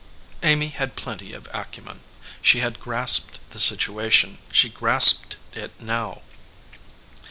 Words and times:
Amy 0.41 0.69
had 0.69 0.95
plenty 0.95 1.31
of 1.31 1.47
acumen. 1.53 1.99
She 2.41 2.59
had 2.59 2.79
grasped 2.79 3.37
the 3.51 3.59
situation. 3.59 4.39
She 4.51 4.67
grasped 4.67 5.35
it 5.53 5.79
now. 5.79 6.23